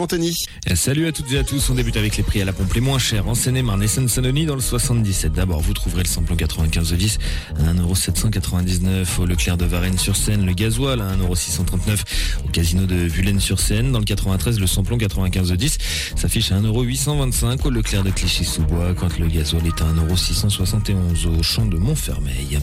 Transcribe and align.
Anthony. 0.00 0.34
Salut 0.74 1.06
à 1.06 1.12
toutes 1.12 1.30
et 1.32 1.38
à 1.38 1.44
tous. 1.44 1.68
On 1.68 1.74
débute 1.74 1.98
avec 1.98 2.16
les 2.16 2.22
prix 2.22 2.40
à 2.40 2.46
la 2.46 2.54
pompe 2.54 2.72
les 2.72 2.80
moins 2.80 2.98
chers 2.98 3.28
en 3.28 3.34
Seine-et-Marne 3.34 3.82
et 3.82 3.86
Seine-Saint-Denis 3.86 4.46
dans 4.46 4.54
le 4.54 4.62
77. 4.62 5.32
D'abord, 5.32 5.60
vous 5.60 5.74
trouverez 5.74 6.02
le 6.02 6.08
samplon 6.08 6.36
95 6.36 6.90
de 6.90 6.96
10 6.96 7.18
à 7.58 7.74
1,799€ 7.74 9.20
au 9.20 9.26
Leclerc 9.26 9.58
de 9.58 9.66
Varennes-sur-Seine. 9.66 10.46
Le 10.46 10.54
gasoil 10.54 11.02
à 11.02 11.14
1,639€ 11.16 11.98
au 12.46 12.48
casino 12.48 12.86
de 12.86 12.94
Vulaine-sur-Seine. 12.94 13.92
Dans 13.92 13.98
le 13.98 14.06
93, 14.06 14.58
le 14.58 14.66
samplon 14.66 14.96
95 14.96 15.50
de 15.50 15.56
10 15.56 15.78
s'affiche 16.16 16.50
à 16.52 16.60
1,825€ 16.60 17.66
au 17.66 17.70
Leclerc 17.70 18.02
de 18.02 18.10
Clichy-sous-Bois 18.10 18.94
quand 18.94 19.18
le 19.18 19.26
gasoil 19.26 19.66
est 19.66 19.82
à 19.82 19.84
1,671€ 19.84 21.26
au 21.26 21.42
champ 21.42 21.66
de 21.66 21.76
Montfermeil. 21.76 22.58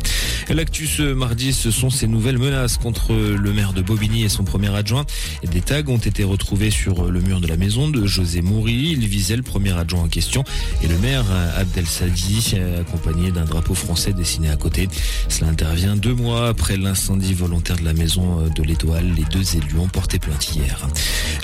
L'actu 0.49 0.87
ce 0.87 1.13
mardi, 1.13 1.53
ce 1.53 1.69
sont 1.69 1.91
ces 1.91 2.07
nouvelles 2.07 2.39
menaces 2.39 2.77
contre 2.77 3.13
le 3.13 3.53
maire 3.53 3.73
de 3.73 3.83
Bobigny 3.83 4.23
et 4.23 4.29
son 4.29 4.43
premier 4.43 4.73
adjoint. 4.75 5.05
Des 5.43 5.61
tags 5.61 5.83
ont 5.87 5.97
été 5.97 6.23
retrouvés 6.23 6.71
sur 6.71 7.11
le 7.11 7.26
de 7.27 7.47
la 7.47 7.57
maison 7.57 7.89
de 7.89 8.07
José 8.07 8.41
Moury. 8.41 8.91
Il 8.93 9.05
visait 9.05 9.35
le 9.35 9.43
premier 9.43 9.77
adjoint 9.77 10.03
en 10.03 10.07
question 10.07 10.45
et 10.81 10.87
le 10.87 10.97
maire 10.99 11.25
Abdel 11.57 11.85
Sadi, 11.85 12.55
accompagné 12.79 13.31
d'un 13.31 13.43
drapeau 13.43 13.73
français 13.73 14.13
dessiné 14.13 14.49
à 14.49 14.55
côté. 14.55 14.87
Cela 15.27 15.49
intervient 15.49 15.97
deux 15.97 16.13
mois 16.13 16.47
après 16.47 16.77
l'incendie 16.77 17.33
volontaire 17.33 17.75
de 17.75 17.83
la 17.83 17.93
maison 17.93 18.47
de 18.47 18.63
l'Étoile. 18.63 19.11
Les 19.17 19.25
deux 19.25 19.57
élus 19.57 19.77
ont 19.77 19.89
porté 19.89 20.19
plainte 20.19 20.55
hier. 20.55 20.87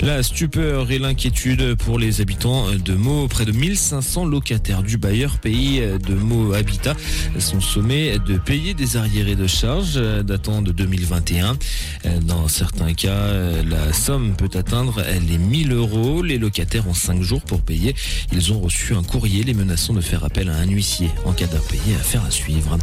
La 0.00 0.22
stupeur 0.22 0.90
et 0.90 0.98
l'inquiétude 0.98 1.74
pour 1.74 1.98
les 1.98 2.22
habitants 2.22 2.66
de 2.72 2.94
Meaux. 2.94 3.28
Près 3.28 3.44
de 3.44 3.52
1500 3.52 4.24
locataires 4.24 4.82
du 4.82 4.96
bailleur 4.96 5.38
pays 5.38 5.80
de 5.80 6.14
Meaux 6.14 6.54
Habitat 6.54 6.94
sont 7.38 7.60
sommés 7.60 8.18
de 8.26 8.38
payer 8.38 8.72
des 8.72 8.96
arriérés 8.96 9.36
de 9.36 9.46
charges 9.46 10.00
datant 10.24 10.62
de 10.62 10.72
2021. 10.72 11.56
Dans 12.22 12.48
certains 12.48 12.94
cas, 12.94 13.28
la 13.68 13.92
somme 13.92 14.34
peut 14.34 14.50
atteindre 14.54 15.02
les 15.28 15.38
1000 15.38 15.73
euros. 15.74 16.22
Les 16.22 16.38
locataires 16.38 16.88
ont 16.88 16.94
5 16.94 17.22
jours 17.22 17.42
pour 17.42 17.60
payer. 17.60 17.94
Ils 18.32 18.52
ont 18.52 18.60
reçu 18.60 18.94
un 18.94 19.02
courrier 19.02 19.44
les 19.44 19.54
menaçant 19.54 19.92
de 19.92 20.00
faire 20.00 20.24
appel 20.24 20.48
à 20.48 20.56
un 20.56 20.66
huissier 20.66 21.10
en 21.24 21.32
cas 21.32 21.46
d'impayé. 21.46 21.94
Affaire 22.00 22.24
à 22.24 22.30
suivre. 22.30 22.78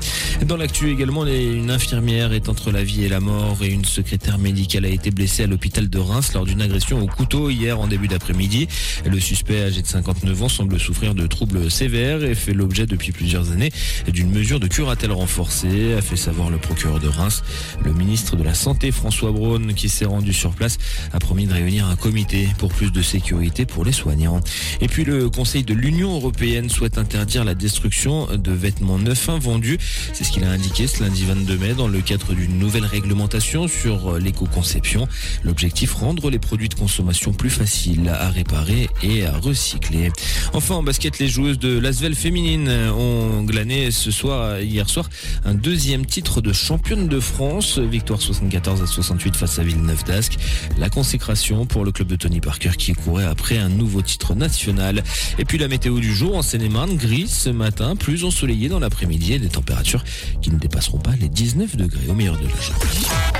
Dans 0.46 0.58
l'actu 0.58 0.92
également, 0.92 1.26
une 1.26 1.72
infirmière 1.72 2.34
est 2.34 2.50
entre 2.50 2.72
la 2.72 2.84
vie 2.84 3.04
et 3.04 3.10
la 3.10 3.20
mort 3.20 3.58
et 3.62 3.68
une 3.68 3.86
secrétaire 3.86 4.38
médicale 4.38 4.86
a 4.86 4.90
été 4.90 5.12
blessée 5.12 5.44
à 5.44 5.48
l'hôpital 5.48 5.90
de 5.90 6.00
Reims 6.00 6.34
lors 6.34 6.46
d'une 6.46 6.62
agression 6.62 7.02
au 7.02 7.08
couteau 7.08 7.50
hier 7.50 7.80
en 7.80 7.88
début 7.88 8.08
d'après-midi. 8.08 8.68
Le 9.06 9.20
suspect 9.20 9.64
âgé 9.64 9.82
de 9.82 9.88
59 9.88 10.44
ans 10.44 10.50
semble 10.50 10.80
souffrir 10.80 11.16
de 11.16 11.26
troubles 11.28 11.72
sévères 11.72 12.24
et 12.24 12.36
fait 12.36 12.54
l'objet 12.54 12.86
depuis 12.86 13.12
plusieurs 13.12 13.52
années 13.52 13.72
d'une 14.08 14.32
mesure 14.32 14.60
de 14.60 14.68
curatelle 14.68 15.12
renforcée, 15.12 15.94
a 15.94 16.02
fait 16.02 16.16
savoir 16.16 16.50
le 16.50 16.58
procureur 16.58 17.00
de 17.00 17.08
Reims. 17.08 17.44
Le 17.84 17.94
ministre 17.94 18.36
de 18.36 18.44
la 18.44 18.54
Santé, 18.54 18.92
François 18.92 19.32
Braun, 19.32 19.74
qui 19.74 19.90
s'est 19.90 20.06
rendu 20.06 20.34
sur 20.34 20.52
place, 20.52 20.78
a 21.14 21.20
promis 21.20 21.48
de 21.48 21.54
réunir 21.54 21.88
un 21.88 21.96
comité 21.96 22.50
pour 22.58 22.74
plus 22.74 22.81
de 22.90 23.02
sécurité 23.02 23.66
pour 23.66 23.86
les 23.86 23.92
soignants. 23.92 24.40
Et 24.80 24.88
puis 24.88 25.04
le 25.04 25.30
Conseil 25.30 25.64
de 25.64 25.74
l'Union 25.74 26.16
européenne 26.16 26.70
souhaite 26.70 26.98
interdire 26.98 27.44
la 27.44 27.54
destruction 27.54 28.28
de 28.36 28.52
vêtements 28.52 28.98
neufs 28.98 29.30
invendus. 29.30 29.78
C'est 30.14 30.24
ce 30.24 30.32
qu'il 30.32 30.44
a 30.44 30.50
indiqué 30.50 30.88
ce 30.88 31.04
lundi 31.04 31.26
22 31.26 31.58
mai 31.58 31.74
dans 31.74 31.88
le 31.88 32.02
cadre 32.02 32.34
d'une 32.34 32.58
nouvelle 32.58 32.86
réglementation 32.86 33.68
sur 33.68 34.18
l'éco-conception. 34.18 35.08
L'objectif, 35.44 35.94
rendre 35.94 36.30
les 36.30 36.40
produits 36.40 36.70
de 36.70 36.74
consommation 36.74 37.34
plus 37.34 37.50
faciles 37.50 38.10
à 38.10 38.30
réparer 38.30 38.90
et 39.04 39.26
à 39.26 39.38
recycler. 39.38 40.12
Enfin, 40.54 40.76
en 40.76 40.84
basket, 40.84 41.20
les 41.20 41.28
joueuses 41.28 41.60
de 41.60 41.78
l'Asvel 41.78 42.16
féminine 42.16 42.70
ont 42.70 43.44
glané 43.44 43.92
ce 43.92 44.12
soir, 44.12 44.60
hier 44.60 44.90
soir, 44.90 45.10
un 45.46 45.54
deuxième 45.54 46.06
titre 46.06 46.42
de 46.42 46.54
championne 46.54 47.08
de 47.08 47.20
France. 47.20 47.80
Victoire 47.80 48.22
74 48.22 48.82
à 48.82 48.88
68 48.88 49.36
face 49.36 49.60
à 49.60 49.64
Villeneuve 49.64 50.04
d'Ascq. 50.04 50.38
La 50.78 50.90
consécration 50.90 51.66
pour 51.66 51.86
le 51.86 51.92
club 51.92 52.08
de 52.08 52.16
Tony 52.16 52.40
Parker 52.40 52.71
qui 52.78 52.94
courait 52.94 53.26
après 53.26 53.58
un 53.58 53.70
nouveau 53.70 54.02
titre 54.02 54.36
national. 54.36 55.04
Et 55.40 55.46
puis 55.46 55.58
la 55.58 55.68
météo 55.68 56.00
du 56.00 56.14
jour 56.14 56.36
en 56.36 56.42
Seine-et-Marne, 56.42 56.96
gris 56.96 57.28
ce 57.28 57.50
matin, 57.50 57.96
plus 57.96 58.24
ensoleillé 58.24 58.70
dans 58.70 58.80
l'après-midi 58.80 59.34
et 59.34 59.40
des 59.40 59.50
températures 59.50 60.04
qui 60.42 60.52
ne 60.52 60.58
dépasseront 60.58 61.00
pas 61.00 61.16
les 61.20 61.30
19 61.30 61.76
degrés 61.76 62.08
au 62.10 62.14
meilleur 62.14 62.38
de 62.38 62.48
la 62.48 62.62
journée. 62.62 63.31